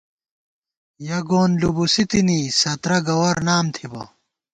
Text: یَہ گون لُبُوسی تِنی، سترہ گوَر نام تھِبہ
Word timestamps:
یَہ 1.07 1.17
گون 1.29 1.51
لُبُوسی 1.61 2.03
تِنی، 2.09 2.41
سترہ 2.59 2.97
گوَر 3.07 3.37
نام 3.47 3.65
تھِبہ 3.73 4.03